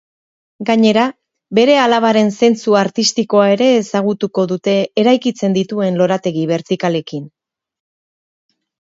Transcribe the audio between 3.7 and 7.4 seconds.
ezagutuko dute eraikitzen dituen lorategi bertikalekin.